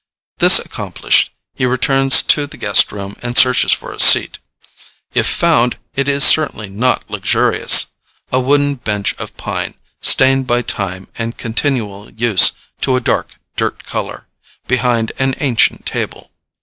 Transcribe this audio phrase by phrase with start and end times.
[0.39, 4.39] This accomplished, he returns to the guest room and searches for a seat.
[5.13, 7.85] If found, it is certainly not luxurious
[8.31, 13.83] a wooden bench of pine, stained by time and continual use to a dark dirt
[13.83, 14.25] color,
[14.65, 16.31] behind an ancient table.